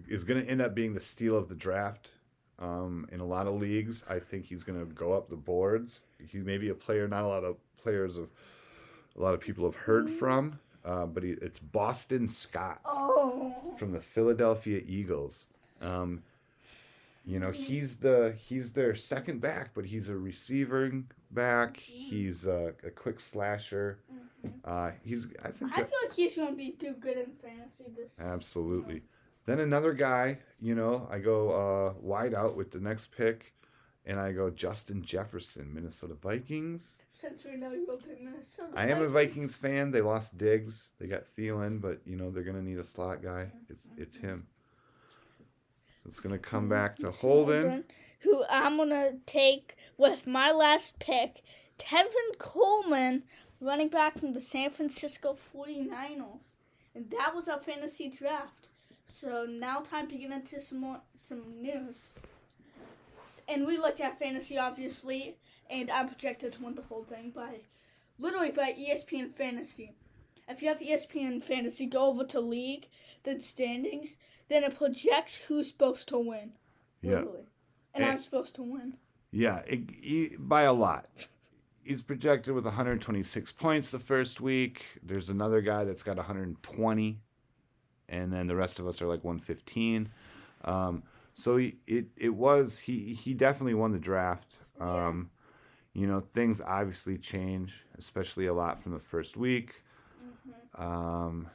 is 0.08 0.24
going 0.24 0.44
to 0.44 0.50
end 0.50 0.62
up 0.62 0.74
being 0.76 0.94
the 0.94 1.00
steal 1.00 1.38
of 1.38 1.48
the 1.50 1.56
draft. 1.56 2.12
Um, 2.60 3.08
in 3.12 3.20
a 3.20 3.26
lot 3.26 3.48
of 3.48 3.56
leagues, 3.60 4.04
I 4.10 4.20
think 4.20 4.46
he's 4.46 4.64
going 4.64 4.80
to 4.80 4.86
go 4.86 5.14
up 5.14 5.30
the 5.30 5.36
boards. 5.36 6.02
He 6.28 6.38
may 6.40 6.58
be 6.58 6.70
a 6.70 6.74
player 6.76 7.08
not 7.08 7.24
a 7.24 7.28
lot 7.28 7.44
of 7.44 7.58
players 7.82 8.18
of 8.18 8.30
a 9.18 9.22
lot 9.22 9.34
of 9.34 9.40
people 9.40 9.66
have 9.66 9.76
heard 9.76 10.10
from, 10.10 10.60
uh, 10.86 11.06
but 11.06 11.24
he, 11.24 11.32
it's 11.42 11.60
Boston 11.60 12.28
Scott 12.28 12.82
Oh. 12.86 13.74
from 13.78 13.92
the 13.92 14.00
Philadelphia 14.02 14.82
Eagles. 14.86 15.46
Um, 15.82 16.24
you 17.25 17.39
know, 17.39 17.51
he's 17.51 17.98
the 17.98 18.36
he's 18.38 18.74
their 18.74 18.96
second 18.96 19.39
back, 19.39 19.72
but 19.74 19.86
he's 19.86 20.10
a 20.10 20.18
receiving 20.18 21.10
back. 21.32 21.77
He's 21.77 22.46
a, 22.46 22.74
a 22.86 22.89
quick 22.89 23.20
slasher. 23.20 24.00
Uh, 24.65 24.92
he's 25.03 25.27
I 25.44 25.51
think 25.51 25.72
I 25.72 25.77
feel 25.77 26.00
like 26.03 26.13
he's 26.13 26.36
gonna 26.36 26.51
be 26.53 26.72
too 26.72 26.96
good 27.00 27.18
in 27.18 27.32
fantasy 27.42 27.86
this. 27.96 28.20
Absolutely. 28.20 29.03
Then 29.46 29.60
another 29.60 29.94
guy, 29.94 30.39
you 30.62 30.75
know, 30.75 31.08
I 31.12 31.20
go 31.20 31.51
uh, 31.51 31.94
wide 32.01 32.34
out 32.34 32.56
with 32.56 32.72
the 32.72 32.80
next 32.80 33.12
pick, 33.15 33.53
and 34.06 34.20
I 34.20 34.32
go 34.32 34.50
Justin 34.50 35.01
Jefferson, 35.01 35.74
Minnesota 35.74 36.15
Vikings. 36.15 36.98
Since 37.13 37.44
we 37.46 37.56
know 37.56 37.72
you'll 37.72 37.98
pick 37.98 38.22
Minnesota. 38.22 38.74
I 38.75 38.88
am 38.88 39.01
a 39.01 39.08
Vikings 39.08 39.56
fan. 39.56 39.92
They 39.92 40.01
lost 40.01 40.38
Diggs. 40.38 40.89
They 41.00 41.08
got 41.08 41.24
Thielen, 41.38 41.80
but 41.80 42.01
you 42.06 42.18
know 42.18 42.32
they're 42.32 42.44
gonna 42.44 42.62
need 42.62 42.80
a 42.80 42.84
slot 42.84 43.24
guy. 43.24 43.48
It's 43.70 43.88
it's 43.98 44.18
him. 44.18 44.48
It's 46.05 46.19
gonna 46.19 46.38
come 46.38 46.63
mm-hmm. 46.63 46.69
back 46.69 46.98
to 46.98 47.12
Holden. 47.12 47.86
Who 48.19 48.43
I'm 48.50 48.77
gonna 48.77 49.13
take 49.25 49.75
with 49.98 50.27
my 50.27 50.51
last 50.51 51.00
pick, 51.00 51.43
Tevin 51.77 52.38
Coleman, 52.38 53.24
running 53.60 53.89
back 53.89 54.17
from 54.17 54.33
the 54.33 54.41
San 54.41 54.69
Francisco 54.69 55.38
49ers. 55.55 56.55
And 56.95 57.10
that 57.12 57.36
was 57.36 57.50
our 57.50 57.60
fantasy 57.60 58.10
draft. 58.10 58.69
So 59.05 59.45
now 59.50 59.79
time 59.79 60.07
to 60.07 60.15
get 60.15 60.31
into 60.31 60.60
some 60.60 60.79
more 60.79 61.01
some 61.15 61.62
news. 61.62 62.15
And 63.48 63.65
we 63.65 63.77
looked 63.77 64.00
at 64.00 64.19
fantasy 64.19 64.57
obviously, 64.57 65.38
and 65.69 65.89
I'm 65.89 66.07
projected 66.07 66.53
to 66.53 66.63
win 66.63 66.75
the 66.75 66.83
whole 66.83 67.03
thing 67.03 67.31
by 67.31 67.62
literally 68.17 68.51
by 68.51 68.74
ESPN 68.74 69.33
Fantasy. 69.33 69.93
If 70.48 70.62
you 70.62 70.68
have 70.70 70.80
ESPN 70.80 71.42
Fantasy, 71.44 71.86
go 71.86 72.08
over 72.08 72.24
to 72.26 72.40
League, 72.40 72.90
then 73.24 73.40
Standings, 73.40 74.18
then 74.50 74.64
it 74.64 74.78
projects 74.78 75.36
who's 75.48 75.70
supposed 75.70 76.08
to 76.10 76.20
win. 76.20 76.54
Yeah, 77.02 77.20
Literally. 77.20 77.48
And 77.94 78.04
Eh. 78.04 78.12
I'm 78.12 78.22
supposed 78.22 78.56
to 78.56 78.64
win. 78.64 78.98
yeah, 79.32 79.60
it, 79.68 79.82
he, 80.02 80.32
by 80.38 80.64
a 80.64 80.74
lot. 80.74 81.08
He's 81.84 82.02
projected 82.02 82.54
with 82.54 82.66
126 82.66 83.52
points 83.54 83.92
the 83.92 84.00
first 84.00 84.40
week. 84.42 84.86
There's 85.04 85.30
another 85.30 85.60
guy 85.62 85.84
that's 85.84 86.04
got 86.04 86.16
120, 86.18 87.20
and 88.10 88.32
then 88.32 88.48
the 88.48 88.56
rest 88.56 88.80
of 88.80 88.88
us 88.88 89.02
are 89.02 89.08
like 89.08 89.24
115. 89.24 90.10
Um, 90.64 91.04
so 91.34 91.58
he, 91.58 91.76
it 91.88 92.06
it 92.16 92.30
was 92.30 92.80
he 92.80 93.14
he 93.14 93.34
definitely 93.34 93.74
won 93.74 93.92
the 93.92 94.00
draft. 94.00 94.58
Um, 94.80 95.30
You 95.94 96.08
know 96.08 96.24
things 96.34 96.62
obviously 96.62 97.18
change, 97.18 97.74
especially 97.98 98.46
a 98.46 98.54
lot 98.54 98.82
from 98.82 98.94
the 98.94 99.00
first 99.00 99.36
week. 99.36 99.83
Um, 100.75 101.50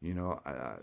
you 0.00 0.14
know, 0.14 0.40
uh, 0.44 0.76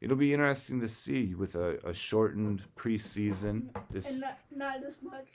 it'll 0.00 0.16
be 0.16 0.32
interesting 0.32 0.80
to 0.80 0.88
see 0.88 1.34
with 1.34 1.54
a, 1.54 1.78
a 1.88 1.94
shortened 1.94 2.62
preseason. 2.76 3.68
This 3.90 4.06
And 4.08 4.20
not, 4.20 4.38
not 4.54 4.84
as 4.84 4.96
much. 5.02 5.26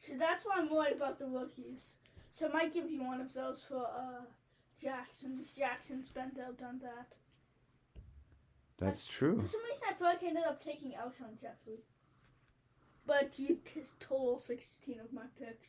So 0.00 0.14
that's 0.18 0.44
why 0.44 0.54
I'm 0.58 0.70
worried 0.70 0.96
about 0.96 1.18
the 1.18 1.26
rookies. 1.26 1.90
So 2.32 2.48
I 2.48 2.52
might 2.52 2.74
give 2.74 2.90
you 2.90 3.02
one 3.02 3.20
of 3.20 3.32
those 3.32 3.64
for 3.68 3.86
uh, 3.86 4.24
Jackson. 4.80 5.44
Jackson's 5.56 6.08
been 6.08 6.32
there, 6.34 6.52
done 6.58 6.80
that. 6.82 7.06
that's 8.78 9.06
true. 9.06 9.40
For 9.40 9.46
some 9.46 9.62
reason, 9.70 9.84
I 9.88 9.94
feel 9.94 10.06
like 10.08 10.22
I 10.22 10.26
ended 10.26 10.44
up 10.44 10.62
taking 10.62 10.90
Alshon 10.92 11.40
Jeffery. 11.40 11.80
But 13.06 13.38
you 13.38 13.58
t- 13.64 13.82
total 14.00 14.40
16 14.40 15.00
of 15.00 15.12
my 15.12 15.22
picks. 15.38 15.68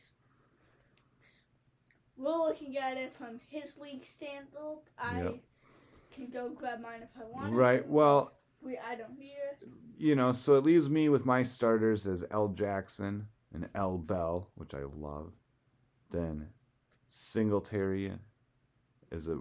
We're 2.18 2.36
looking 2.36 2.76
at 2.76 2.96
it 2.96 3.14
from 3.16 3.40
his 3.48 3.78
league 3.78 4.04
standpoint. 4.04 4.80
I 4.98 5.22
Yep. 5.22 5.34
can 6.10 6.26
go 6.28 6.48
grab 6.50 6.80
mine 6.80 7.02
if 7.02 7.10
I 7.20 7.24
want. 7.24 7.54
Right. 7.54 7.86
Well, 7.88 8.32
We, 8.60 8.76
I 8.76 8.96
don't 8.96 9.16
need 9.18 9.36
it. 9.52 9.68
you 9.96 10.16
know, 10.16 10.32
so 10.32 10.56
it 10.56 10.64
leaves 10.64 10.88
me 10.88 11.08
with 11.08 11.24
my 11.24 11.42
starters 11.44 12.06
as 12.06 12.24
L. 12.32 12.48
Jackson 12.48 13.28
and 13.52 13.68
L. 13.74 13.98
Bell, 13.98 14.50
which 14.56 14.74
I 14.74 14.82
love. 14.82 15.32
Then 16.10 16.48
Singletary 17.08 18.12
as 19.12 19.28
a 19.28 19.38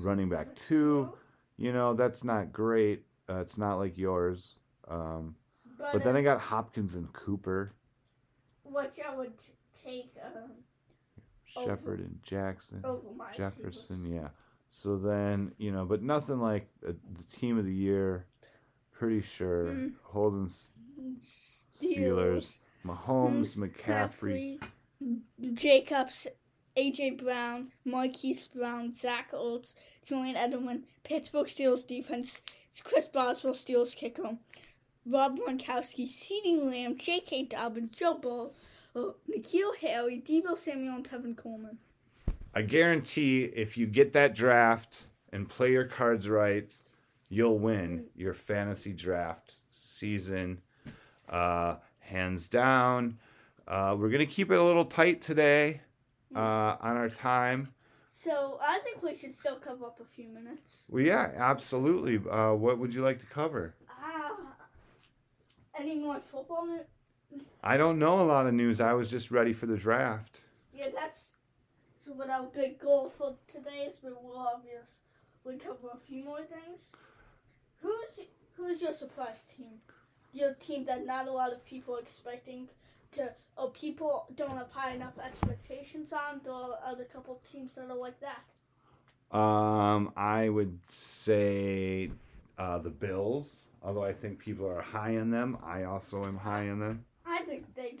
running 0.00 0.28
back 0.28 0.54
two. 0.54 1.12
You 1.56 1.72
know, 1.72 1.92
that's 1.94 2.24
not 2.24 2.52
great. 2.52 3.04
Uh, 3.28 3.40
it's 3.40 3.58
not 3.58 3.76
like 3.78 3.98
yours. 3.98 4.58
Um, 4.88 5.36
But, 5.76 5.92
but 5.92 6.04
then 6.04 6.16
uh, 6.16 6.20
I 6.20 6.22
got 6.22 6.40
Hopkins 6.40 6.94
and 6.94 7.12
Cooper, 7.12 7.74
which 8.64 8.98
I 9.06 9.14
would 9.14 9.36
t- 9.38 9.52
take 9.84 10.12
um, 10.24 10.50
Shepard 11.64 12.00
and 12.00 12.18
Jackson, 12.22 12.82
my 13.16 13.32
Jefferson. 13.36 14.04
Yeah. 14.04 14.28
So 14.70 14.96
then, 14.96 15.52
you 15.58 15.72
know, 15.72 15.84
but 15.84 16.02
nothing 16.02 16.40
like 16.40 16.68
uh, 16.86 16.92
the 17.16 17.24
team 17.24 17.58
of 17.58 17.64
the 17.64 17.74
year. 17.74 18.26
Pretty 18.92 19.22
sure 19.22 19.66
Mm. 19.66 19.92
Holden's 20.02 20.70
Steelers, 21.80 22.58
Mahomes, 22.84 23.56
McCaffrey. 23.56 24.60
Jacobs, 25.54 26.26
AJ 26.76 27.22
Brown, 27.22 27.70
Marquise 27.84 28.48
Brown, 28.48 28.92
Zach 28.92 29.30
Ertz, 29.32 29.74
Julian 30.04 30.34
Edelman, 30.34 30.82
Pittsburgh 31.04 31.46
Steelers 31.46 31.86
defense, 31.86 32.40
it's 32.68 32.80
Chris 32.82 33.06
Boswell 33.06 33.54
Steelers 33.54 33.94
kicker, 33.94 34.36
Rob 35.06 35.38
Gronkowski, 35.38 36.06
CeeDee 36.08 36.64
Lamb, 36.64 36.96
J.K. 36.96 37.44
Dobbins, 37.44 37.94
Joe 37.96 38.14
Burrow, 38.18 38.52
uh, 38.98 39.12
N'Keal 39.30 39.76
Haley, 39.76 40.22
Deebo 40.26 40.56
Samuel, 40.56 40.96
and 40.96 41.08
Tevin 41.08 41.36
Coleman. 41.36 41.78
I 42.54 42.62
guarantee 42.62 43.44
if 43.44 43.76
you 43.76 43.86
get 43.86 44.12
that 44.14 44.34
draft 44.34 45.06
and 45.32 45.48
play 45.48 45.72
your 45.72 45.84
cards 45.84 46.28
right, 46.28 46.74
you'll 47.28 47.58
win 47.58 48.06
your 48.16 48.34
fantasy 48.34 48.92
draft 48.92 49.54
season. 49.70 50.60
Uh, 51.28 51.76
hands 52.00 52.48
down. 52.48 53.18
Uh, 53.66 53.94
we're 53.98 54.08
going 54.08 54.26
to 54.26 54.26
keep 54.26 54.50
it 54.50 54.58
a 54.58 54.64
little 54.64 54.86
tight 54.86 55.20
today 55.20 55.82
uh, 56.34 56.76
on 56.80 56.96
our 56.96 57.10
time. 57.10 57.68
So 58.10 58.58
I 58.62 58.78
think 58.80 59.02
we 59.02 59.14
should 59.14 59.38
still 59.38 59.56
cover 59.56 59.84
up 59.86 60.00
a 60.00 60.04
few 60.04 60.28
minutes. 60.28 60.84
Well, 60.88 61.04
yeah, 61.04 61.30
absolutely. 61.36 62.16
Uh, 62.28 62.54
what 62.54 62.78
would 62.78 62.92
you 62.92 63.02
like 63.02 63.20
to 63.20 63.26
cover? 63.26 63.74
Ah, 63.88 64.56
any 65.78 65.96
more 65.96 66.20
football? 66.32 66.66
I 67.62 67.76
don't 67.76 67.98
know 67.98 68.20
a 68.20 68.22
lot 68.22 68.46
of 68.46 68.54
news. 68.54 68.80
I 68.80 68.92
was 68.94 69.10
just 69.10 69.30
ready 69.30 69.52
for 69.52 69.66
the 69.66 69.76
draft. 69.76 70.42
Yeah, 70.72 70.86
that's 70.94 71.32
so. 72.04 72.12
What 72.12 72.30
our 72.30 72.46
good 72.54 72.78
goal 72.78 73.12
for 73.16 73.34
today 73.46 73.88
is, 73.88 73.96
but 74.02 74.22
we'll 74.22 74.38
obvious 74.38 74.94
we 75.44 75.56
cover 75.56 75.88
a 75.92 75.98
few 76.06 76.24
more 76.24 76.42
things. 76.42 76.82
Who's 77.82 78.26
who's 78.54 78.82
your 78.82 78.92
surprise 78.92 79.44
team? 79.56 79.80
Your 80.32 80.54
team 80.54 80.84
that 80.86 81.06
not 81.06 81.26
a 81.26 81.32
lot 81.32 81.52
of 81.52 81.64
people 81.64 81.96
are 81.96 82.00
expecting 82.00 82.68
to, 83.12 83.32
or 83.56 83.70
people 83.70 84.26
don't 84.36 84.56
have 84.56 84.70
high 84.70 84.92
enough 84.92 85.18
expectations 85.24 86.12
on. 86.12 86.40
There 86.44 86.52
are 86.52 86.78
other 86.84 87.04
couple 87.04 87.40
teams 87.50 87.74
that 87.74 87.90
are 87.90 87.96
like 87.96 88.20
that. 88.20 89.36
Um, 89.36 90.12
I 90.16 90.48
would 90.48 90.78
say 90.88 92.10
uh, 92.58 92.78
the 92.78 92.90
Bills. 92.90 93.56
Although 93.82 94.04
I 94.04 94.12
think 94.12 94.38
people 94.38 94.66
are 94.68 94.82
high 94.82 95.16
on 95.18 95.30
them, 95.30 95.56
I 95.64 95.84
also 95.84 96.24
am 96.24 96.36
high 96.36 96.68
on 96.68 96.80
them. 96.80 97.04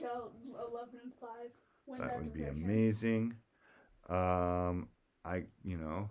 Go 0.00 0.30
eleven 0.70 1.00
and 1.02 1.12
five. 1.20 1.50
Win 1.86 2.00
That 2.00 2.16
would 2.16 2.34
be 2.34 2.44
amazing. 2.44 3.34
Um, 4.08 4.88
I 5.24 5.44
you 5.64 5.76
know 5.76 6.08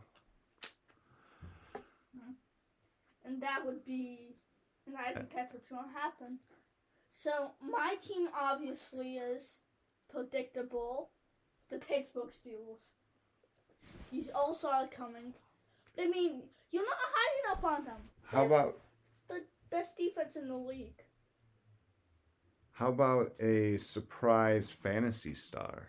and 3.27 3.41
that 3.41 3.65
would 3.65 3.85
be, 3.85 4.35
and 4.87 4.95
I 4.95 5.13
think 5.13 5.33
that's 5.35 5.53
what's 5.53 5.67
going 5.67 5.83
to 5.83 5.99
happen. 5.99 6.39
So 7.11 7.51
my 7.61 7.95
team 8.07 8.29
obviously 8.39 9.15
is 9.17 9.57
predictable. 10.09 11.09
The 11.69 11.77
Pittsburgh 11.77 12.29
Steelers. 12.29 12.93
He's 14.09 14.29
also 14.29 14.69
coming. 14.89 15.33
I 15.99 16.07
mean, 16.07 16.43
you're 16.71 16.83
not 16.83 16.97
high 16.97 17.51
enough 17.51 17.63
on 17.63 17.85
them. 17.85 18.01
how 18.25 18.45
about 18.45 18.77
The 19.27 19.41
best 19.69 19.97
defense 19.97 20.37
in 20.37 20.47
the 20.47 20.55
league. 20.55 21.03
How 22.77 22.89
about 22.89 23.33
a 23.39 23.79
surprise 23.79 24.69
fantasy 24.69 25.33
star? 25.33 25.87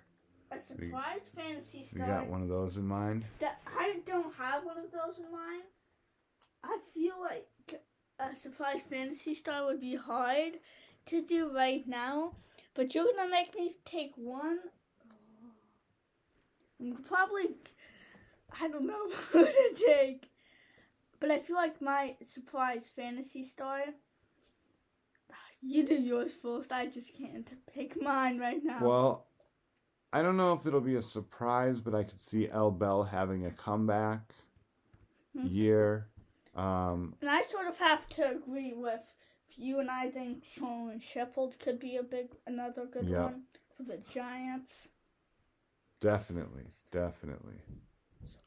A 0.50 0.58
surprise 0.58 1.20
fantasy 1.36 1.84
star. 1.84 2.06
You 2.06 2.12
got 2.14 2.28
one 2.28 2.40
of 2.40 2.48
those 2.48 2.78
in 2.78 2.86
mind? 2.86 3.26
That 3.40 3.60
I 3.66 3.96
don't 4.06 4.34
have 4.36 4.64
one 4.64 4.78
of 4.78 4.90
those 4.90 5.18
in 5.18 5.30
mind. 5.30 5.64
I 6.64 6.78
feel 6.94 7.20
like 7.20 7.82
a 8.18 8.34
surprise 8.34 8.80
fantasy 8.88 9.34
star 9.34 9.66
would 9.66 9.80
be 9.80 9.96
hard 9.96 10.60
to 11.06 11.22
do 11.22 11.54
right 11.54 11.86
now, 11.86 12.32
but 12.72 12.94
you're 12.94 13.04
gonna 13.04 13.30
make 13.30 13.54
me 13.54 13.74
take 13.84 14.12
one. 14.16 14.58
Mm, 16.82 17.04
Probably, 17.04 17.48
I 18.58 18.68
don't 18.68 18.86
know 18.86 19.10
who 19.32 19.44
to 19.44 19.74
take, 19.86 20.30
but 21.20 21.30
I 21.30 21.40
feel 21.40 21.56
like 21.56 21.82
my 21.82 22.16
surprise 22.22 22.88
fantasy 22.96 23.44
star. 23.44 23.82
You 25.60 25.86
do 25.86 25.94
yours 25.94 26.32
first. 26.32 26.72
I 26.72 26.86
just 26.86 27.16
can't 27.16 27.50
pick 27.72 28.00
mine 28.00 28.38
right 28.38 28.62
now. 28.64 28.84
Well, 28.84 29.26
I 30.12 30.22
don't 30.22 30.36
know 30.36 30.52
if 30.54 30.66
it'll 30.66 30.80
be 30.80 30.94
a 30.94 31.02
surprise, 31.02 31.80
but 31.80 31.94
I 31.94 32.04
could 32.04 32.20
see 32.20 32.48
El 32.48 32.70
Bell 32.70 33.02
having 33.02 33.44
a 33.46 33.50
comeback 33.50 34.34
Hmm. 35.36 35.46
year. 35.48 36.08
Um, 36.54 37.14
And 37.20 37.30
I 37.30 37.42
sort 37.42 37.66
of 37.66 37.78
have 37.78 38.06
to 38.08 38.30
agree 38.30 38.72
with 38.72 39.14
you 39.56 39.80
and 39.80 39.90
I 39.90 40.08
think 40.08 40.44
Sean 40.44 41.00
Shepard 41.00 41.58
could 41.58 41.78
be 41.80 41.96
a 41.96 42.02
big 42.02 42.28
another 42.46 42.86
good 42.86 43.08
Yeah. 43.08 43.24
one 43.24 43.42
for 43.76 43.82
the 43.82 43.98
Giants. 43.98 44.88
definitely, 46.00 46.64
definitely. 46.90 47.60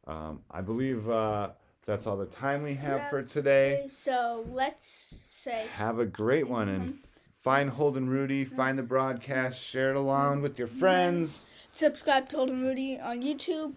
Um, 0.08 0.42
I 0.50 0.62
believe 0.62 1.10
uh, 1.10 1.50
that's 1.86 2.08
all 2.08 2.18
the 2.18 2.26
time 2.26 2.64
we 2.64 2.76
have 2.76 3.00
Yeah. 3.02 3.10
for 3.10 3.24
today. 3.24 3.88
So 3.90 4.46
let's 4.48 4.86
say 4.86 5.68
Have 5.76 6.00
a 6.00 6.06
great 6.06 6.48
one 6.48 6.70
and 6.70 6.94
Mhm. 6.94 6.98
Find 7.42 7.72
Holden 7.72 8.10
Rudy, 8.10 8.46
find 8.46 8.78
the 8.78 8.84
broadcast, 8.84 9.62
share 9.62 9.92
it 9.92 9.96
along 9.96 10.42
with 10.42 10.58
your 10.58 10.68
friends. 10.68 11.48
subscribe 11.72 12.30
to 12.30 12.38
Holden 12.38 12.62
Rudy 12.62 13.00
on 13.00 13.22
YouTube. 13.22 13.74